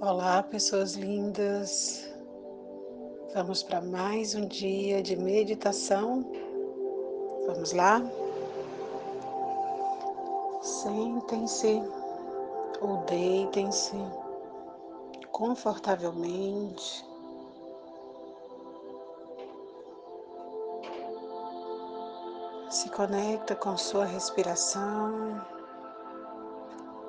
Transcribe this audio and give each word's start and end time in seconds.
Olá, 0.00 0.44
pessoas 0.44 0.94
lindas. 0.94 2.08
Vamos 3.34 3.64
para 3.64 3.80
mais 3.80 4.32
um 4.32 4.46
dia 4.46 5.02
de 5.02 5.16
meditação. 5.16 6.24
Vamos 7.48 7.72
lá? 7.72 8.00
Sentem-se 10.62 11.82
ou 12.80 12.98
deitem-se 13.06 13.96
confortavelmente. 15.32 17.04
Se 22.70 22.88
conecta 22.90 23.56
com 23.56 23.76
sua 23.76 24.04
respiração. 24.04 25.57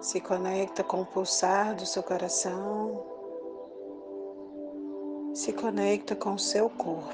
Se 0.10 0.20
conecta 0.20 0.84
com 0.84 1.02
o 1.02 1.06
pulsar 1.06 1.76
do 1.76 1.86
seu 1.86 2.02
coração. 2.02 3.06
Se 5.36 5.54
conecta 5.54 6.16
com 6.16 6.34
o 6.34 6.40
seu 6.40 6.68
corpo. 6.68 7.14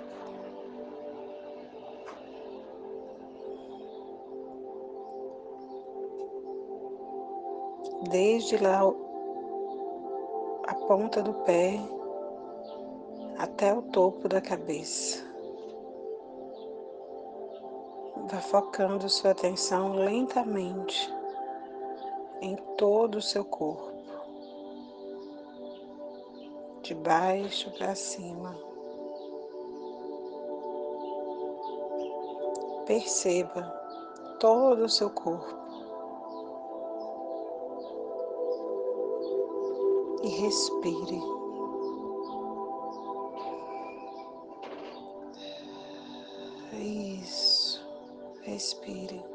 Desde 8.09 8.55
lá 8.59 8.79
a 10.65 10.75
ponta 10.87 11.21
do 11.21 11.33
pé 11.43 11.77
até 13.37 13.73
o 13.73 13.81
topo 13.81 14.29
da 14.29 14.39
cabeça. 14.39 15.21
Vá 18.31 18.39
focando 18.39 19.09
sua 19.09 19.31
atenção 19.31 19.95
lentamente 19.95 21.13
em 22.41 22.55
todo 22.77 23.15
o 23.15 23.21
seu 23.21 23.43
corpo, 23.43 23.91
de 26.81 26.93
baixo 26.93 27.71
para 27.71 27.95
cima. 27.95 28.55
Perceba 32.85 33.63
todo 34.39 34.85
o 34.85 34.89
seu 34.89 35.09
corpo 35.09 35.55
e 40.23 40.27
respire. 40.27 41.21
Isso, 46.73 47.81
respire 48.43 49.34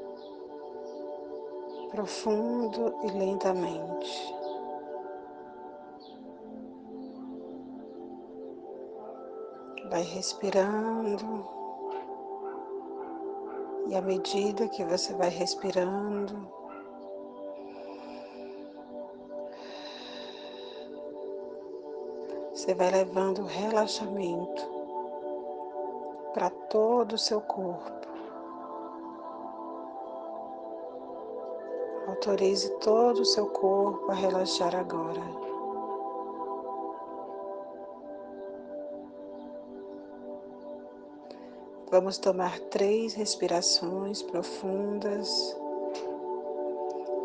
profundo 1.90 2.94
e 3.04 3.10
lentamente. 3.10 4.34
Vai 9.90 10.02
respirando, 10.02 11.48
e 13.88 13.96
à 13.96 14.00
medida 14.00 14.68
que 14.68 14.84
você 14.84 15.12
vai 15.14 15.30
respirando, 15.30 16.48
você 22.54 22.72
vai 22.74 22.90
levando 22.90 23.42
relaxamento 23.44 24.62
para 26.32 26.50
todo 26.50 27.14
o 27.14 27.18
seu 27.18 27.40
corpo. 27.40 28.09
Autorize 32.06 32.70
todo 32.78 33.20
o 33.20 33.24
seu 33.24 33.46
corpo 33.46 34.10
a 34.10 34.14
relaxar 34.14 34.74
agora. 34.74 35.22
Vamos 41.90 42.18
tomar 42.18 42.58
três 42.70 43.14
respirações 43.14 44.22
profundas, 44.22 45.56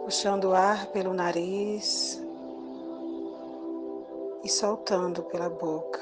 puxando 0.04 0.46
o 0.46 0.54
ar 0.54 0.88
pelo 0.88 1.14
nariz 1.14 2.20
e 4.44 4.50
soltando 4.50 5.22
pela 5.24 5.50
boca. 5.50 6.02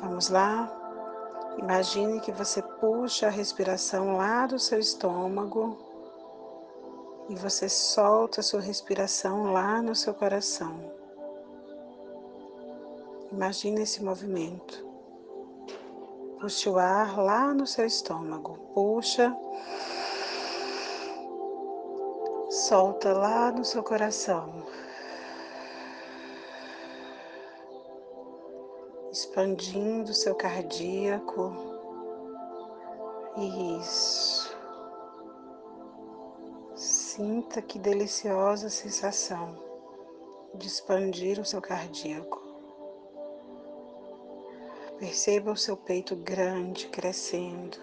Vamos 0.00 0.28
lá? 0.28 0.79
Imagine 1.58 2.20
que 2.20 2.32
você 2.32 2.62
puxa 2.62 3.26
a 3.26 3.30
respiração 3.30 4.16
lá 4.16 4.46
do 4.46 4.58
seu 4.58 4.78
estômago 4.78 5.76
e 7.28 7.34
você 7.34 7.68
solta 7.68 8.40
a 8.40 8.42
sua 8.42 8.60
respiração 8.60 9.52
lá 9.52 9.82
no 9.82 9.94
seu 9.94 10.14
coração. 10.14 10.92
Imagine 13.32 13.82
esse 13.82 14.02
movimento. 14.02 14.84
Puxe 16.40 16.68
o 16.68 16.78
ar 16.78 17.18
lá 17.18 17.52
no 17.52 17.66
seu 17.66 17.86
estômago. 17.86 18.58
Puxa. 18.74 19.36
Solta 22.48 23.12
lá 23.12 23.52
no 23.52 23.64
seu 23.64 23.82
coração. 23.82 24.64
Expandindo 29.20 30.14
seu 30.14 30.34
cardíaco. 30.34 31.52
Isso. 33.78 34.56
Sinta 36.74 37.60
que 37.60 37.78
deliciosa 37.78 38.70
sensação 38.70 39.58
de 40.54 40.66
expandir 40.66 41.38
o 41.38 41.44
seu 41.44 41.60
cardíaco. 41.60 42.40
Perceba 44.98 45.52
o 45.52 45.56
seu 45.56 45.76
peito 45.76 46.16
grande 46.16 46.88
crescendo. 46.88 47.76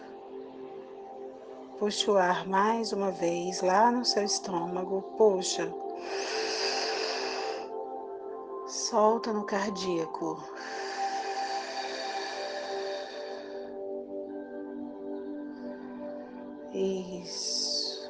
Puxe 1.78 2.10
o 2.10 2.18
ar 2.18 2.48
mais 2.48 2.92
uma 2.92 3.12
vez 3.12 3.62
lá 3.62 3.92
no 3.92 4.04
seu 4.04 4.24
estômago. 4.24 5.04
Puxa. 5.16 5.72
Solta 8.66 9.32
no 9.32 9.46
cardíaco. 9.46 10.44
Isso. 16.78 18.08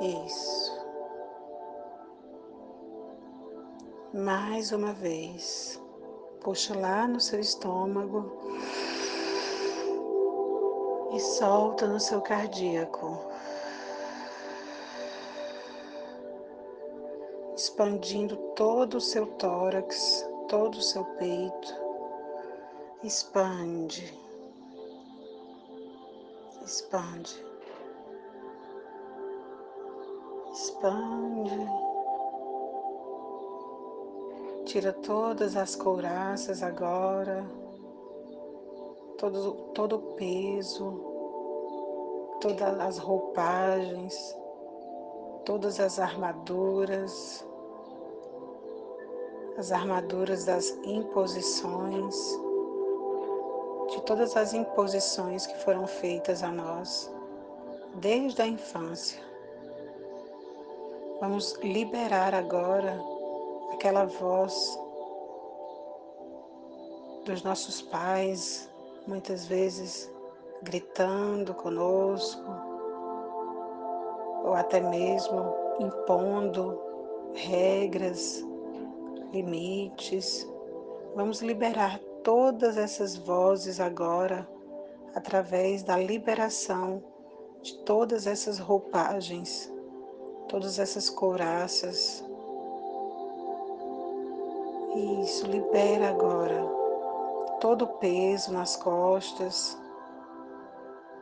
Isso. 0.00 0.86
Mais 4.14 4.72
uma 4.72 4.94
vez. 4.94 5.78
Puxa 6.40 6.74
lá 6.78 7.06
no 7.06 7.20
seu 7.20 7.40
estômago 7.40 8.32
e 11.12 11.20
solta 11.20 11.86
no 11.86 12.00
seu 12.00 12.22
cardíaco. 12.22 13.18
Expandindo 17.54 18.34
todo 18.56 18.94
o 18.94 19.00
seu 19.00 19.26
tórax, 19.26 20.26
todo 20.48 20.76
o 20.76 20.82
seu 20.82 21.04
peito. 21.04 21.74
Expande. 23.04 24.29
Expande. 26.70 27.44
expande, 30.52 31.68
tira 34.66 34.92
todas 34.92 35.56
as 35.56 35.74
couraças 35.74 36.62
agora, 36.62 37.44
todo, 39.18 39.52
todo 39.74 39.96
o 39.96 40.14
peso, 40.14 40.92
todas 42.40 42.78
as 42.78 42.98
roupagens, 42.98 44.36
todas 45.44 45.80
as 45.80 45.98
armaduras, 45.98 47.44
as 49.58 49.72
armaduras 49.72 50.44
das 50.44 50.70
imposições, 50.84 52.14
de 54.00 54.06
todas 54.06 54.34
as 54.34 54.54
imposições 54.54 55.46
que 55.46 55.56
foram 55.58 55.86
feitas 55.86 56.42
a 56.42 56.50
nós 56.50 57.12
desde 57.96 58.40
a 58.40 58.46
infância. 58.46 59.20
Vamos 61.20 61.52
liberar 61.62 62.34
agora 62.34 62.98
aquela 63.72 64.06
voz 64.06 64.78
dos 67.26 67.42
nossos 67.42 67.82
pais, 67.82 68.70
muitas 69.06 69.46
vezes 69.46 70.10
gritando 70.62 71.52
conosco, 71.52 72.50
ou 74.44 74.54
até 74.54 74.80
mesmo 74.80 75.54
impondo 75.78 76.80
regras, 77.34 78.42
limites. 79.30 80.48
Vamos 81.14 81.42
liberar 81.42 82.00
todas 82.22 82.76
essas 82.76 83.16
vozes 83.16 83.80
agora 83.80 84.48
através 85.14 85.82
da 85.82 85.96
liberação 85.96 87.02
de 87.62 87.78
todas 87.84 88.26
essas 88.26 88.58
roupagens 88.58 89.70
todas 90.50 90.80
essas 90.80 91.08
couraças. 91.08 92.24
Isso, 95.22 95.46
libera 95.46 96.08
agora 96.08 96.60
todo 97.60 97.84
o 97.84 97.98
peso 97.98 98.52
nas 98.52 98.74
costas 98.74 99.78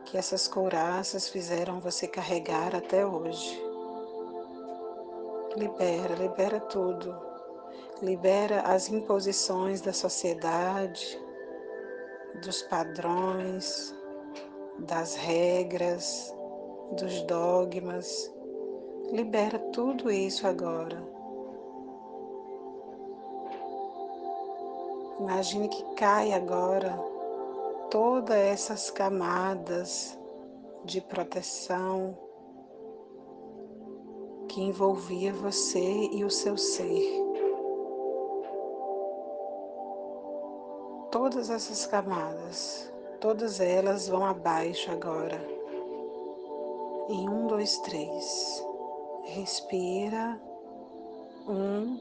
que 0.05 0.17
essas 0.17 0.47
couraças 0.47 1.29
fizeram 1.29 1.79
você 1.79 2.07
carregar 2.07 2.75
até 2.75 3.05
hoje. 3.05 3.63
Libera, 5.55 6.15
libera 6.15 6.59
tudo. 6.61 7.28
Libera 8.01 8.61
as 8.61 8.89
imposições 8.89 9.81
da 9.81 9.91
sociedade, 9.91 11.19
dos 12.41 12.61
padrões, 12.63 13.93
das 14.79 15.15
regras, 15.15 16.33
dos 16.97 17.21
dogmas. 17.23 18.33
Libera 19.11 19.59
tudo 19.73 20.11
isso 20.11 20.47
agora. 20.47 21.01
Imagine 25.19 25.67
que 25.67 25.83
cai 25.95 26.31
agora 26.31 26.97
todas 27.91 28.37
essas 28.37 28.89
camadas 28.89 30.17
de 30.85 31.01
proteção 31.01 32.17
que 34.47 34.61
envolvia 34.61 35.33
você 35.33 36.09
e 36.11 36.23
o 36.23 36.29
seu 36.29 36.57
ser. 36.57 37.28
Todas 41.11 41.49
essas 41.49 41.85
camadas, 41.85 42.91
todas 43.19 43.59
elas 43.59 44.07
vão 44.07 44.25
abaixo 44.25 44.91
agora. 44.91 45.39
Em 47.09 47.27
um, 47.27 47.47
dois, 47.47 47.77
três. 47.79 48.63
Respira. 49.23 50.39
Um, 51.47 51.99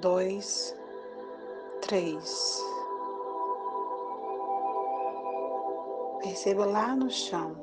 dois, 0.00 0.76
três. 1.82 2.62
Perceba 6.22 6.64
lá 6.64 6.94
no 6.94 7.10
chão 7.10 7.56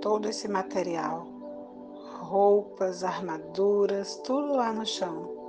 todo 0.00 0.28
esse 0.28 0.46
material 0.46 1.32
roupas, 2.32 3.04
armaduras, 3.04 4.16
tudo 4.24 4.54
lá 4.54 4.72
no 4.72 4.86
chão. 4.86 5.41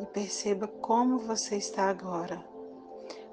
E 0.00 0.06
perceba 0.06 0.66
como 0.66 1.18
você 1.18 1.56
está 1.56 1.88
agora. 1.88 2.42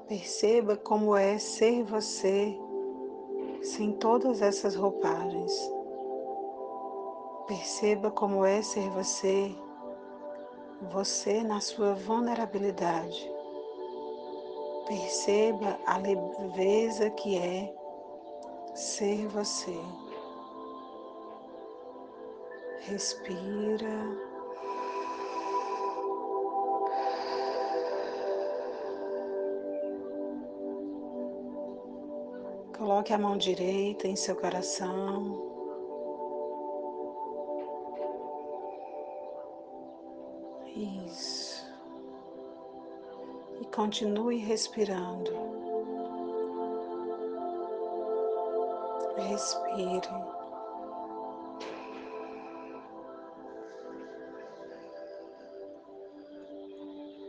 Perceba 0.07 0.75
como 0.75 1.15
é 1.15 1.37
ser 1.37 1.83
você 1.83 2.57
sem 3.61 3.93
todas 3.93 4.41
essas 4.41 4.75
roupagens. 4.75 5.51
Perceba 7.47 8.11
como 8.11 8.45
é 8.45 8.61
ser 8.61 8.89
você, 8.89 9.55
você 10.91 11.43
na 11.43 11.59
sua 11.59 11.93
vulnerabilidade. 11.93 13.31
Perceba 14.87 15.79
a 15.85 15.97
leveza 15.97 17.09
que 17.11 17.37
é 17.37 17.73
ser 18.75 19.27
você. 19.27 19.79
Respira. 22.81 24.28
Coloque 32.79 33.11
a 33.11 33.17
mão 33.17 33.37
direita 33.37 34.07
em 34.07 34.15
seu 34.15 34.37
coração. 34.37 35.37
Isso. 41.05 41.69
E 43.59 43.65
continue 43.65 44.37
respirando. 44.37 45.29
Respire. 49.17 50.07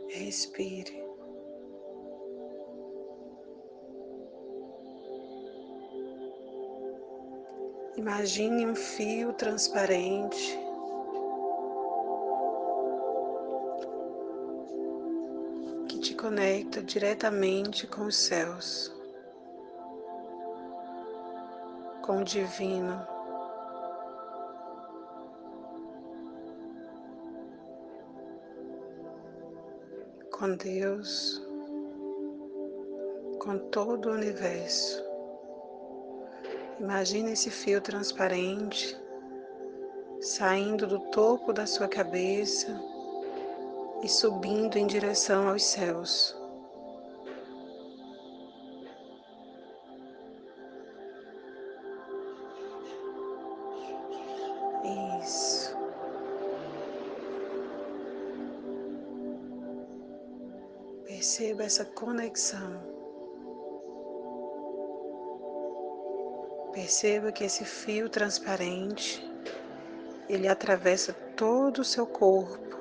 Respire. 0.07 1.00
Imagine 8.01 8.65
um 8.65 8.73
fio 8.73 9.31
transparente 9.33 10.59
que 15.87 15.99
te 15.99 16.15
conecta 16.15 16.81
diretamente 16.81 17.85
com 17.85 18.05
os 18.05 18.15
céus. 18.15 18.91
com 22.01 22.17
o 22.17 22.23
divino. 22.23 23.07
Com 30.31 30.55
Deus, 30.55 31.39
com 33.39 33.59
todo 33.69 34.09
o 34.09 34.13
universo. 34.13 35.10
Imagine 36.81 37.33
esse 37.33 37.51
fio 37.51 37.79
transparente 37.79 38.99
saindo 40.19 40.87
do 40.87 40.99
topo 41.11 41.53
da 41.53 41.67
sua 41.67 41.87
cabeça 41.87 42.75
e 44.01 44.09
subindo 44.09 44.77
em 44.77 44.87
direção 44.87 45.47
aos 45.47 45.63
céus. 45.63 46.35
Perceba 61.05 61.63
essa 61.63 61.85
conexão. 61.85 62.90
Perceba 66.91 67.31
que 67.31 67.45
esse 67.45 67.63
fio 67.63 68.09
transparente, 68.09 69.25
ele 70.27 70.45
atravessa 70.45 71.13
todo 71.37 71.79
o 71.79 71.85
seu 71.85 72.05
corpo 72.05 72.77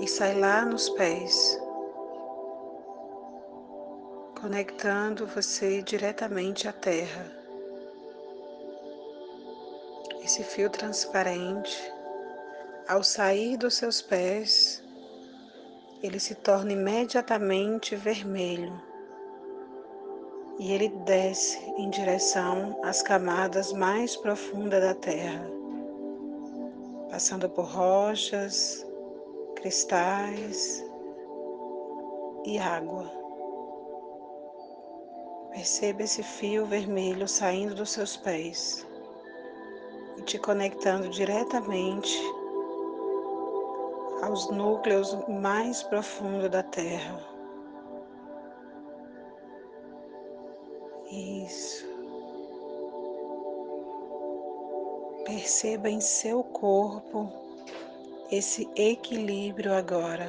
e 0.00 0.06
sai 0.06 0.38
lá 0.38 0.64
nos 0.64 0.88
pés, 0.90 1.60
conectando 4.40 5.26
você 5.26 5.82
diretamente 5.82 6.68
à 6.68 6.72
terra. 6.72 7.26
Esse 10.22 10.44
fio 10.44 10.70
transparente, 10.70 11.92
ao 12.86 13.02
sair 13.02 13.56
dos 13.56 13.74
seus 13.74 14.00
pés, 14.00 14.80
ele 16.04 16.20
se 16.20 16.36
torna 16.36 16.72
imediatamente 16.72 17.96
vermelho 17.96 18.87
e 20.58 20.72
ele 20.72 20.88
desce 20.88 21.58
em 21.76 21.88
direção 21.88 22.78
às 22.82 23.00
camadas 23.02 23.72
mais 23.72 24.16
profundas 24.16 24.82
da 24.82 24.94
Terra, 24.94 25.48
passando 27.10 27.48
por 27.48 27.64
rochas, 27.64 28.84
cristais 29.54 30.84
e 32.44 32.58
água. 32.58 33.10
Perceba 35.52 36.02
esse 36.02 36.22
fio 36.22 36.66
vermelho 36.66 37.26
saindo 37.26 37.74
dos 37.74 37.90
seus 37.90 38.16
pés 38.16 38.86
e 40.16 40.22
te 40.22 40.38
conectando 40.38 41.08
diretamente 41.08 42.16
aos 44.22 44.50
núcleos 44.50 45.16
mais 45.28 45.82
profundos 45.84 46.50
da 46.50 46.62
Terra. 46.62 47.37
Isso. 51.10 51.86
Perceba 55.24 55.88
em 55.88 56.00
seu 56.00 56.42
corpo 56.42 57.30
esse 58.30 58.68
equilíbrio 58.76 59.74
agora. 59.74 60.28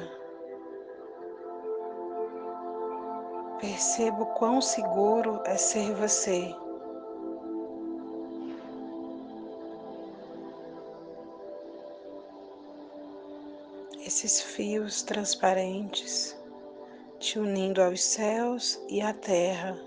Perceba 3.60 4.22
o 4.22 4.26
quão 4.26 4.60
seguro 4.60 5.40
é 5.44 5.56
ser 5.56 5.94
você. 5.94 6.54
esses 14.10 14.42
fios 14.42 15.02
transparentes 15.02 16.36
te 17.20 17.38
unindo 17.38 17.80
aos 17.80 18.02
céus 18.02 18.80
e 18.88 19.00
à 19.00 19.14
terra, 19.14 19.78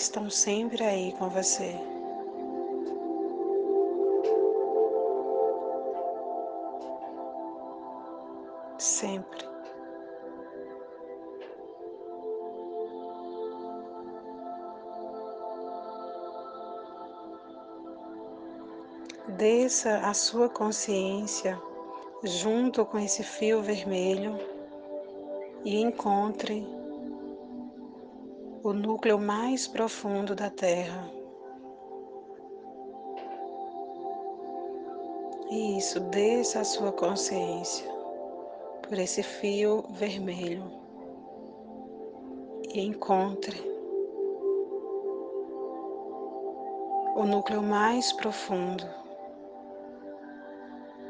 estão 0.00 0.30
sempre 0.30 0.82
aí 0.82 1.12
com 1.18 1.28
você. 1.28 1.78
Sempre. 8.78 9.50
Desça 19.28 19.98
a 19.98 20.14
sua 20.14 20.48
consciência 20.48 21.60
junto 22.22 22.84
com 22.84 22.98
esse 22.98 23.22
fio 23.22 23.62
vermelho 23.62 24.38
e 25.64 25.80
encontre 25.80 26.79
o 28.70 28.72
núcleo 28.72 29.18
mais 29.18 29.66
profundo 29.66 30.32
da 30.32 30.48
Terra. 30.48 31.10
E 35.50 35.76
isso, 35.76 35.98
desça 35.98 36.60
a 36.60 36.64
sua 36.64 36.92
consciência 36.92 37.90
por 38.82 38.96
esse 38.96 39.24
fio 39.24 39.84
vermelho 39.90 40.62
e 42.72 42.80
encontre 42.80 43.60
o 47.16 47.24
núcleo 47.24 47.64
mais 47.64 48.12
profundo. 48.12 48.88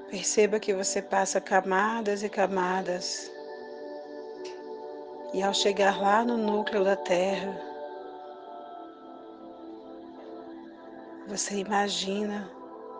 Perceba 0.08 0.58
que 0.58 0.72
você 0.72 1.02
passa 1.02 1.42
camadas 1.42 2.22
e 2.22 2.30
camadas 2.30 3.30
e 5.32 5.42
ao 5.42 5.54
chegar 5.54 6.00
lá 6.00 6.24
no 6.24 6.36
núcleo 6.36 6.84
da 6.84 6.96
Terra, 6.96 7.60
você 11.28 11.58
imagina 11.58 12.50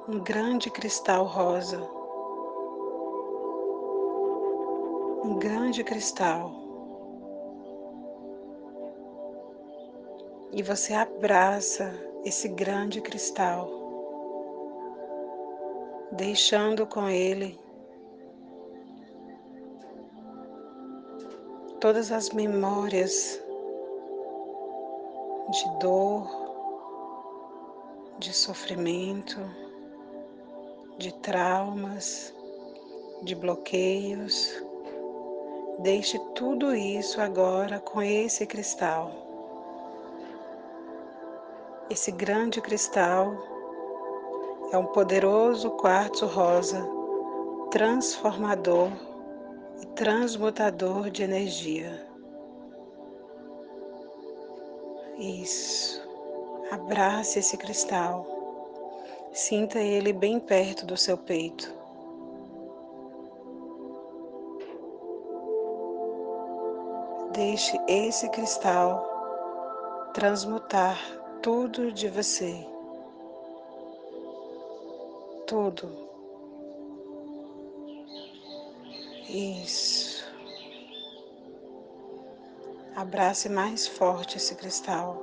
um 0.09 0.21
grande 0.21 0.71
cristal 0.71 1.25
rosa. 1.25 1.81
Um 5.25 5.37
grande 5.39 5.83
cristal. 5.83 6.53
E 10.53 10.63
você 10.63 10.95
abraça 10.95 11.93
esse 12.25 12.49
grande 12.49 13.01
cristal, 13.01 13.69
deixando 16.13 16.87
com 16.87 17.09
ele 17.09 17.59
todas 21.81 22.13
as 22.13 22.29
memórias 22.29 23.41
de 25.51 25.79
dor, 25.81 26.29
de 28.19 28.35
sofrimento, 28.35 29.39
de 30.99 31.11
traumas, 31.21 32.35
de 33.23 33.35
bloqueios. 33.35 34.63
Deixe 35.79 36.19
tudo 36.35 36.75
isso 36.75 37.19
agora 37.19 37.81
com 37.81 38.03
esse 38.03 38.47
cristal. 38.47 39.11
Esse 41.89 42.13
grande 42.13 42.61
cristal 42.61 43.35
é 44.71 44.77
um 44.77 44.87
poderoso 44.87 45.71
quartzo 45.71 46.27
rosa 46.27 46.87
transformador 47.71 49.10
transmutador 50.01 51.11
de 51.11 51.23
energia. 51.23 52.09
Isso. 55.19 56.01
Abrace 56.71 57.39
esse 57.39 57.55
cristal. 57.59 58.27
Sinta 59.31 59.79
ele 59.79 60.15
bem 60.15 60.41
perto 60.41 60.87
do 60.87 60.97
seu 60.97 61.19
peito. 61.19 61.71
Deixe 67.35 67.79
esse 67.87 68.27
cristal 68.31 69.05
transmutar 70.15 70.97
tudo 71.43 71.93
de 71.93 72.09
você. 72.09 72.67
Tudo. 75.47 76.10
Isso. 79.33 80.25
Abrace 82.97 83.49
mais 83.49 83.87
forte 83.87 84.39
esse 84.39 84.57
cristal. 84.57 85.23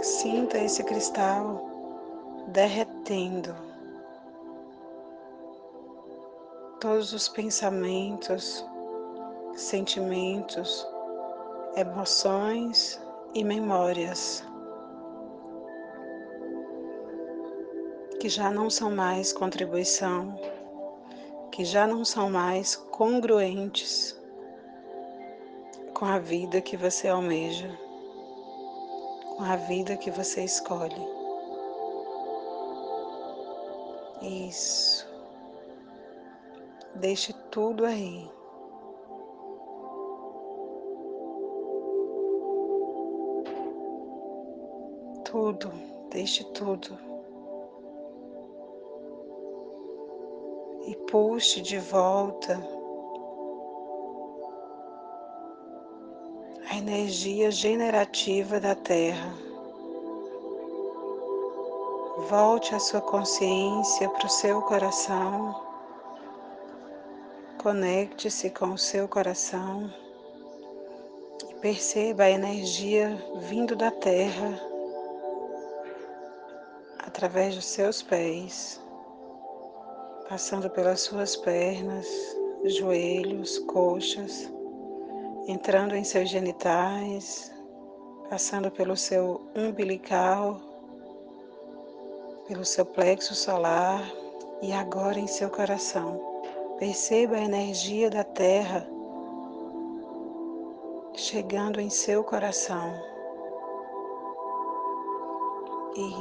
Sinta 0.00 0.58
esse 0.58 0.84
cristal 0.84 1.68
derretendo 2.52 3.52
todos 6.80 7.12
os 7.12 7.28
pensamentos, 7.28 8.64
sentimentos, 9.56 10.86
emoções 11.74 13.00
e 13.34 13.42
memórias 13.42 14.44
que 18.20 18.28
já 18.28 18.50
não 18.50 18.68
são 18.68 18.90
mais 18.90 19.32
contribuição, 19.32 20.38
que 21.52 21.64
já 21.64 21.86
não 21.86 22.04
são 22.04 22.28
mais 22.28 22.74
congruentes 22.74 24.18
com 25.94 26.04
a 26.04 26.18
vida 26.18 26.60
que 26.60 26.76
você 26.76 27.08
almeja, 27.08 27.70
com 29.36 29.44
a 29.44 29.54
vida 29.56 29.96
que 29.96 30.10
você 30.10 30.42
escolhe. 30.42 31.18
Isso. 34.20 35.06
Deixe 36.96 37.32
tudo 37.50 37.84
aí. 37.84 38.28
Tudo, 45.24 45.70
deixe 46.10 46.42
tudo. 46.52 47.07
E 50.88 50.96
puxe 51.10 51.60
de 51.60 51.78
volta 51.78 52.58
a 56.70 56.76
energia 56.78 57.50
generativa 57.50 58.58
da 58.58 58.74
Terra. 58.74 59.34
Volte 62.30 62.74
a 62.74 62.78
sua 62.78 63.02
consciência 63.02 64.08
para 64.08 64.26
o 64.26 64.30
seu 64.30 64.62
coração. 64.62 65.62
Conecte-se 67.62 68.48
com 68.48 68.68
o 68.68 68.78
seu 68.78 69.06
coração 69.06 69.92
e 71.50 71.54
perceba 71.56 72.22
a 72.22 72.30
energia 72.30 73.14
vindo 73.40 73.76
da 73.76 73.90
Terra 73.90 74.58
através 77.04 77.54
dos 77.56 77.66
seus 77.66 78.00
pés 78.00 78.87
passando 80.28 80.68
pelas 80.68 81.00
suas 81.00 81.34
pernas, 81.34 82.06
joelhos, 82.64 83.58
coxas, 83.60 84.52
entrando 85.46 85.96
em 85.96 86.04
seus 86.04 86.28
genitais, 86.28 87.50
passando 88.28 88.70
pelo 88.70 88.94
seu 88.94 89.40
umbilical, 89.56 90.60
pelo 92.46 92.64
seu 92.64 92.84
plexo 92.84 93.34
solar 93.34 94.02
e 94.60 94.70
agora 94.70 95.18
em 95.18 95.26
seu 95.26 95.48
coração. 95.48 96.20
Perceba 96.78 97.36
a 97.36 97.44
energia 97.44 98.10
da 98.10 98.22
Terra 98.22 98.86
chegando 101.14 101.80
em 101.80 101.90
seu 101.90 102.22
coração. 102.22 102.94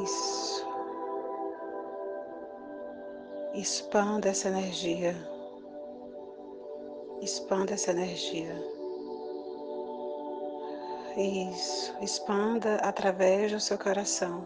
Isso. 0.04 0.67
Expanda 3.58 4.30
essa 4.30 4.50
energia. 4.50 5.16
Expanda 7.24 7.74
essa 7.74 7.90
energia. 7.90 8.54
Isso. 11.18 11.92
Expanda 12.00 12.76
através 12.76 13.52
do 13.52 13.60
seu 13.60 13.76
coração 13.76 14.46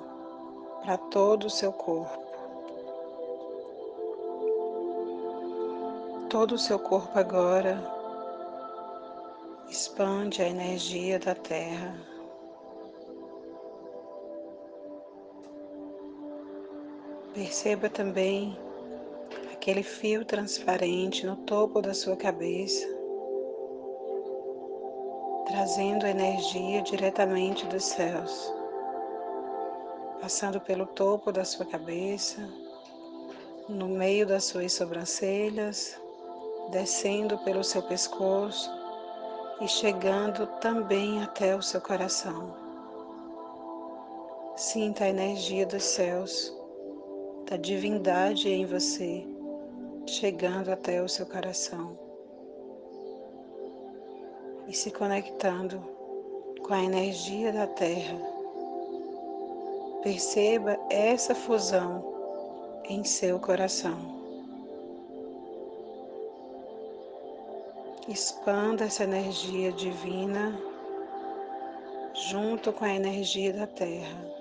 para 0.82 0.98
todo 0.98 1.48
o 1.48 1.50
seu 1.50 1.74
corpo. 1.74 2.24
Todo 6.30 6.54
o 6.56 6.58
seu 6.58 6.80
corpo 6.80 7.20
agora 7.20 7.84
expande 9.68 10.42
a 10.42 10.48
energia 10.48 11.20
da 11.20 11.36
Terra. 11.36 12.00
Perceba 17.34 17.90
também 17.90 18.71
aquele 19.62 19.84
fio 19.84 20.26
transparente 20.26 21.24
no 21.24 21.36
topo 21.36 21.84
da 21.84 21.94
sua 21.94 22.16
cabeça. 22.16 22.84
trazendo 25.46 26.08
energia 26.08 26.82
diretamente 26.82 27.68
dos 27.68 27.84
céus, 27.84 28.52
passando 30.20 30.60
pelo 30.62 30.88
topo 30.88 31.32
da 31.32 31.46
sua 31.46 31.66
cabeça, 31.66 32.42
no 33.70 33.88
meio 33.88 34.26
das 34.26 34.46
suas 34.46 34.74
sobrancelhas, 34.74 36.02
descendo 36.72 37.38
pelo 37.40 37.64
seu 37.64 37.84
pescoço 37.84 38.72
e 39.60 39.68
chegando 39.68 40.48
também 40.60 41.22
até 41.22 41.56
o 41.56 41.62
seu 41.62 41.82
coração. 41.82 42.56
Sinta 44.56 45.04
a 45.04 45.10
energia 45.10 45.68
dos 45.68 45.84
céus, 45.84 46.52
da 47.48 47.58
divindade 47.58 48.50
em 48.50 48.66
você, 48.66 49.31
chegando 50.06 50.72
até 50.72 51.02
o 51.02 51.08
seu 51.08 51.26
coração 51.26 51.98
e 54.68 54.74
se 54.74 54.92
conectando 54.92 55.80
com 56.64 56.74
a 56.74 56.84
energia 56.84 57.52
da 57.52 57.68
Terra. 57.68 58.18
Perceba 60.04 60.80
essa 60.90 61.36
fusão 61.36 62.04
em 62.86 63.04
seu 63.04 63.40
coração. 63.40 64.22
Expanda 68.08 68.86
essa 68.86 69.04
energia 69.04 69.72
divina 69.72 70.60
junto 72.14 72.74
com 72.74 72.84
a 72.84 72.94
energia 72.94 73.54
da 73.54 73.68
Terra. 73.68 74.41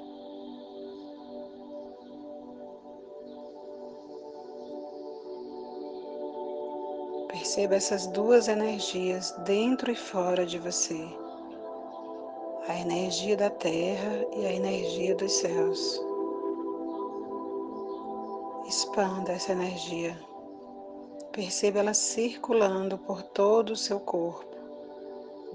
Perceba 7.31 7.77
essas 7.77 8.09
duas 8.09 8.49
energias 8.49 9.31
dentro 9.45 9.89
e 9.93 9.95
fora 9.95 10.45
de 10.45 10.59
você. 10.59 11.01
A 12.67 12.77
energia 12.77 13.37
da 13.37 13.49
terra 13.49 14.27
e 14.37 14.47
a 14.47 14.53
energia 14.53 15.15
dos 15.15 15.31
céus. 15.35 16.03
Expanda 18.67 19.31
essa 19.31 19.53
energia. 19.53 20.19
Perceba 21.31 21.79
ela 21.79 21.95
circulando 21.95 22.99
por 22.99 23.23
todo 23.23 23.71
o 23.71 23.77
seu 23.77 24.01
corpo, 24.01 24.57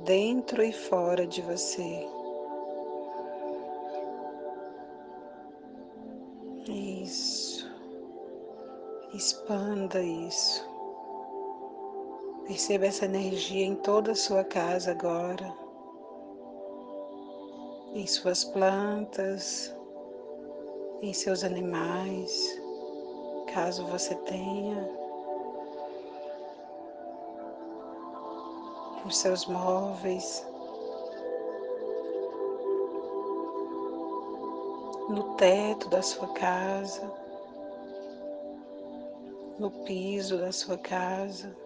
dentro 0.05 0.63
e 0.63 0.71
fora 0.71 1.27
de 1.27 1.41
você. 1.41 2.07
Isso. 6.69 7.69
Expanda 9.13 10.01
isso. 10.01 10.74
Perceba 12.47 12.85
essa 12.85 13.05
energia 13.05 13.65
em 13.65 13.75
toda 13.75 14.11
a 14.11 14.15
sua 14.15 14.43
casa 14.43 14.91
agora, 14.91 15.51
em 17.95 18.05
suas 18.05 18.43
plantas, 18.43 19.75
em 21.01 21.11
seus 21.11 21.43
animais, 21.43 22.61
caso 23.51 23.87
você 23.87 24.13
tenha, 24.13 24.87
nos 29.03 29.17
seus 29.17 29.47
móveis, 29.47 30.47
no 35.09 35.35
teto 35.35 35.89
da 35.89 36.03
sua 36.03 36.27
casa, 36.33 37.11
no 39.57 39.71
piso 39.83 40.37
da 40.37 40.51
sua 40.51 40.77
casa. 40.77 41.64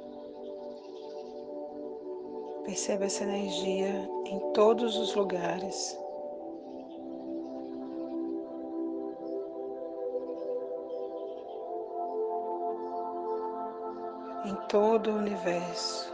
Perceba 2.70 3.06
essa 3.06 3.24
energia 3.24 4.08
em 4.28 4.40
todos 4.54 4.96
os 4.96 5.16
lugares. 5.16 6.00
Em 14.46 14.54
todo 14.68 15.10
o 15.10 15.16
universo. 15.16 16.14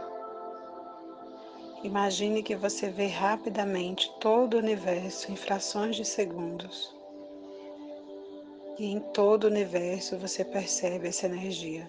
Imagine 1.82 2.42
que 2.42 2.56
você 2.56 2.88
vê 2.88 3.08
rapidamente 3.08 4.10
todo 4.18 4.54
o 4.54 4.58
universo 4.58 5.30
em 5.30 5.36
frações 5.36 5.94
de 5.94 6.06
segundos. 6.06 6.96
E 8.78 8.86
em 8.86 9.00
todo 9.12 9.44
o 9.44 9.48
universo 9.48 10.16
você 10.16 10.42
percebe 10.42 11.08
essa 11.08 11.26
energia 11.26 11.86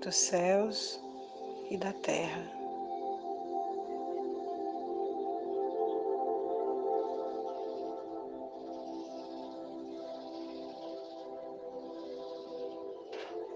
dos 0.00 0.14
céus 0.14 1.09
e 1.70 1.76
da 1.78 1.92
terra. 1.92 2.42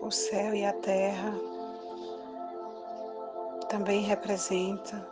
O 0.01 0.11
céu 0.11 0.55
e 0.55 0.65
a 0.65 0.73
terra 0.75 1.35
também 3.69 4.03
representa 4.03 5.09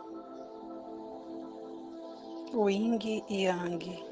o 2.53 2.69
yin 2.69 2.97
e 3.27 3.43
yang, 3.43 4.05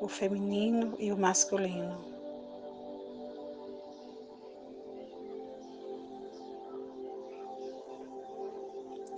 o 0.00 0.08
feminino 0.08 0.96
e 0.98 1.12
o 1.12 1.16
masculino. 1.16 2.15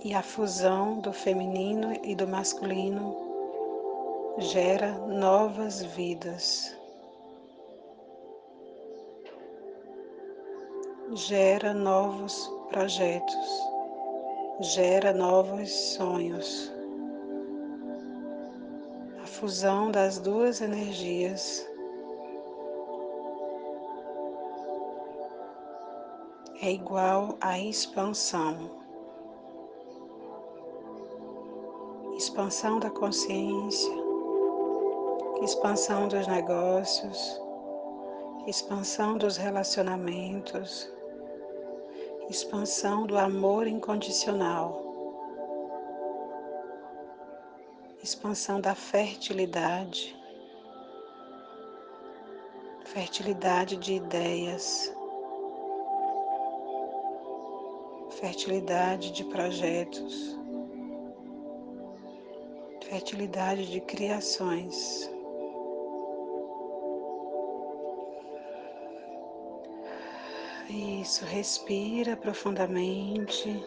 E 0.03 0.13
a 0.13 0.23
fusão 0.23 0.99
do 0.99 1.11
feminino 1.11 1.93
e 2.03 2.15
do 2.15 2.25
masculino 2.27 3.15
gera 4.37 4.93
novas 4.93 5.83
vidas, 5.83 6.73
gera 11.13 11.73
novos 11.73 12.49
projetos, 12.69 13.49
gera 14.61 15.11
novos 15.11 15.69
sonhos. 15.69 16.71
A 19.21 19.27
fusão 19.27 19.91
das 19.91 20.17
duas 20.17 20.61
energias 20.61 21.67
é 26.61 26.71
igual 26.71 27.37
à 27.41 27.59
expansão. 27.59 28.78
Expansão 32.39 32.79
da 32.79 32.89
consciência, 32.89 33.93
expansão 35.43 36.07
dos 36.07 36.25
negócios, 36.25 37.41
expansão 38.47 39.17
dos 39.17 39.35
relacionamentos, 39.35 40.89
expansão 42.29 43.05
do 43.05 43.17
amor 43.17 43.67
incondicional, 43.67 44.81
expansão 48.01 48.61
da 48.61 48.73
fertilidade, 48.73 50.17
fertilidade 52.85 53.75
de 53.75 53.95
ideias, 53.95 54.95
fertilidade 58.11 59.11
de 59.11 59.25
projetos 59.25 60.38
fertilidade 62.89 63.67
de 63.67 63.79
criações. 63.81 65.09
Isso, 70.67 71.23
respira 71.25 72.17
profundamente. 72.17 73.63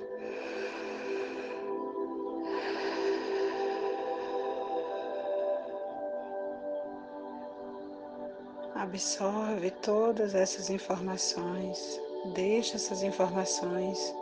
Absorve 8.75 9.71
todas 9.71 10.35
essas 10.35 10.69
informações, 10.69 12.01
deixa 12.35 12.77
essas 12.77 13.03
informações 13.05 14.15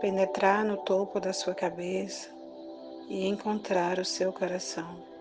penetrar 0.00 0.64
no 0.64 0.76
topo 0.76 1.18
da 1.18 1.32
sua 1.32 1.54
cabeça 1.54 2.35
e 3.08 3.26
encontrar 3.26 3.98
o 3.98 4.04
seu 4.04 4.32
coração. 4.32 5.16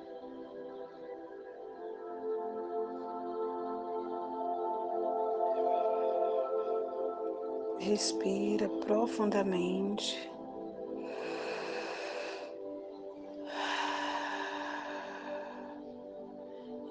Respira 7.80 8.68
profundamente. 8.68 10.32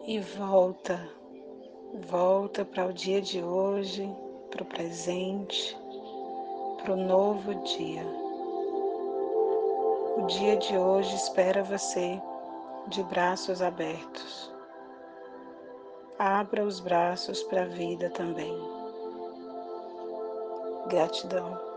E 0.06 0.20
volta, 0.20 1.08
volta 1.94 2.64
para 2.64 2.86
o 2.86 2.92
dia 2.92 3.20
de 3.20 3.42
hoje, 3.42 4.08
para 4.50 4.62
o 4.62 4.66
presente, 4.66 5.76
para 6.82 6.92
o 6.92 6.96
novo 6.96 7.54
dia. 7.64 8.23
O 10.16 10.26
dia 10.26 10.56
de 10.56 10.78
hoje 10.78 11.16
espera 11.16 11.64
você 11.64 12.22
de 12.86 13.02
braços 13.02 13.60
abertos. 13.60 14.52
Abra 16.16 16.64
os 16.64 16.78
braços 16.78 17.42
para 17.42 17.62
a 17.62 17.66
vida 17.66 18.08
também. 18.10 18.56
Gratidão. 20.86 21.73